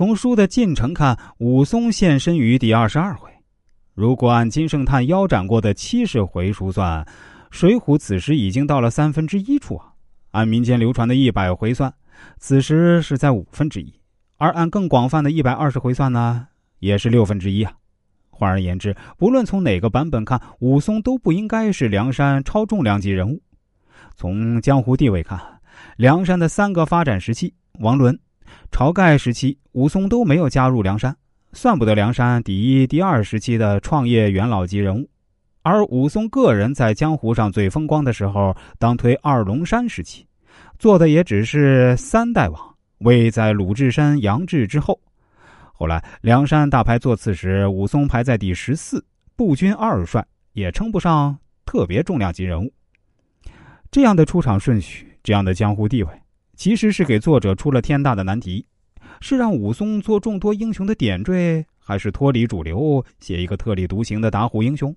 [0.00, 3.30] 从书的进程看，武松现身于第二十二回。
[3.92, 7.04] 如果按金圣叹腰斩过的七十回书算，
[7.50, 9.92] 《水浒》此时已经到了三分之一处啊。
[10.30, 11.92] 按民间流传的一百回算，
[12.38, 13.92] 此时是在五分之一；
[14.38, 16.46] 而按更广泛的一百二十回算呢，
[16.78, 17.70] 也是六分之一啊。
[18.30, 23.38] 换而言之，不论从哪个版本看，武松都不应该是梁山超重量级人物。
[24.16, 25.38] 从江湖地位看，
[25.98, 28.18] 梁山的三个发展时期——王伦、
[28.70, 31.16] 晁盖时期，武松都没有加入梁山，
[31.52, 35.08] 算不得梁山第一、第二时期的创业元老级人物。
[35.62, 40.26] 而武松个人在江湖上最风光的时候，当推二龙山时期，
[40.78, 44.98] 做的也只是三代王，位在鲁智深、杨志之后。
[45.72, 49.04] 后来梁山大牌座次时，武松排在第十四，
[49.36, 51.36] 步军二帅，也称不上
[51.66, 52.72] 特别重量级人物。
[53.90, 56.10] 这样的出场顺序，这样的江湖地位，
[56.60, 58.62] 其实是给作者出了天大的难题：
[59.22, 64.94] 是让武松做众多英雄的点缀，还是脱离主流，写一个特立独行的打虎英雄？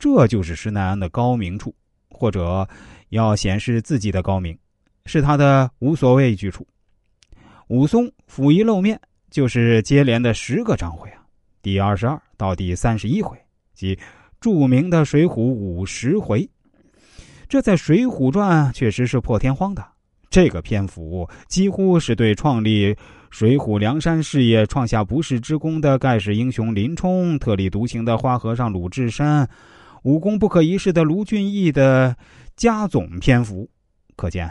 [0.00, 1.72] 这就是施耐庵的高明处，
[2.10, 2.68] 或者
[3.10, 4.58] 要显示自己的高明，
[5.06, 6.66] 是他的无所畏惧处。
[7.68, 9.00] 武松甫一露面，
[9.30, 11.22] 就是接连的十个章回啊，
[11.62, 13.38] 第二十二到第三十一回，
[13.74, 13.96] 即
[14.40, 16.50] 著名的《水浒》五十回。
[17.48, 19.86] 这在《水浒传》确实是破天荒的。
[20.30, 22.96] 这个篇幅几乎是对创立
[23.30, 29.48] 水浒梁山事业、创下不世之功的盖世英雄林冲、特立独行的花和尚鲁智深。
[30.02, 32.16] 武功不可一世的卢俊义的
[32.56, 33.68] 加总篇幅，
[34.16, 34.50] 可见，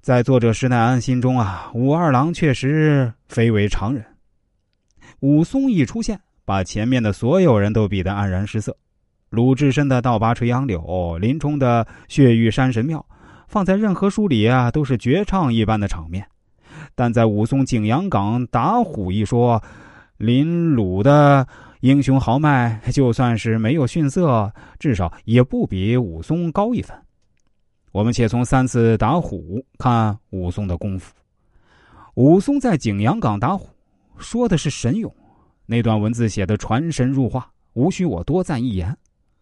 [0.00, 4.04] 在作者施耐庵心中啊，武二郎确实非为常人。
[5.20, 8.76] 武松一出现，把前面的所有人都比得黯然失色。
[9.30, 13.04] 鲁智深的倒拔垂杨柳，林冲的血玉山神庙，
[13.48, 16.24] 放在任何书里啊，都是绝唱一般的场面。
[16.94, 19.60] 但在武松景阳冈打虎一说，
[20.18, 21.44] 林鲁的。
[21.82, 26.96] 英雄豪迈，就算是没有逊色，至少也不比武松高一分。
[27.92, 31.14] 我们且从三次打虎看武松的功夫。
[32.14, 33.68] 武松在景阳冈打虎，
[34.18, 35.14] 说的是神勇，
[35.66, 38.92] 那段文字写的传神入化，无需我多赞一言。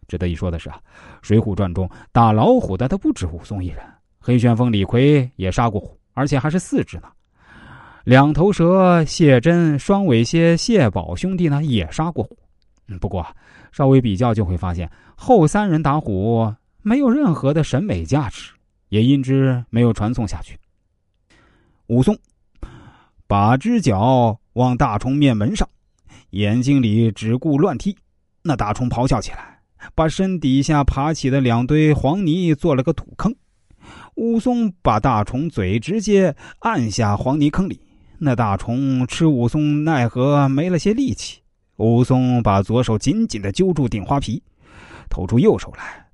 [0.06, 0.78] 值得一说的是啊，
[1.22, 3.78] 《水浒传》中打老虎的他不止武松一人，
[4.26, 7.04] 黑旋风李逵也杀过虎，而且还是四只呢。
[8.02, 12.36] 两头蛇谢真、双尾蝎谢宝兄弟呢也杀过虎，
[13.00, 13.24] 不过
[13.70, 18.50] 稍微比较就会发现后三人打虎没有任何的审美价值，
[18.88, 20.58] 也因之没有传送下去。
[21.86, 22.18] 武松
[23.28, 25.68] 把只脚往大虫面门上，
[26.30, 27.96] 眼睛里只顾乱踢，
[28.42, 29.60] 那大虫咆哮起来，
[29.94, 33.32] 把身底下爬起的两堆黄泥做了个土坑。
[34.16, 37.80] 武松把大虫嘴直接按下黄泥坑里。
[38.18, 41.38] 那大虫吃武松奈何没了些力气，
[41.76, 44.42] 武松把左手紧紧的揪住顶花皮，
[45.10, 46.06] 投出右手来，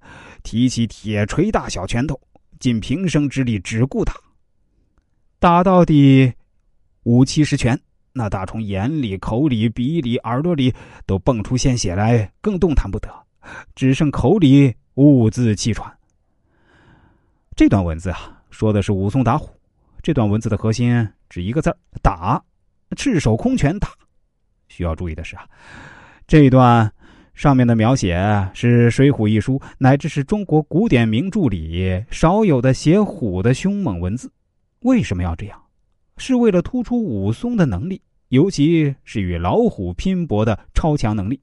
[0.43, 2.21] 提起铁锤大小拳头，
[2.59, 4.13] 尽平生之力只顾打。
[5.39, 6.33] 打到底
[7.05, 7.81] 五七十拳，
[8.13, 10.75] 那大虫眼里、口里、鼻里、耳朵里
[11.07, 13.09] 都蹦出鲜血来，更动弹不得，
[13.77, 15.89] 只剩口里兀自气喘。
[17.63, 19.49] 这段文字啊，说的是武松打虎。
[20.03, 22.43] 这段文字的核心只一个字打，
[22.97, 23.89] 赤手空拳打。
[24.67, 25.47] 需要注意的是啊，
[26.27, 26.93] 这一段
[27.35, 28.17] 上面的描写
[28.53, 34.29] 是《水浒》一书乃至是中国古典名著里少有的写虎的凶猛文字。
[34.81, 35.57] 为什么要这样？
[36.17, 41.41] 是为了突出武松的能力，尤其是与老虎拼搏的超强能力。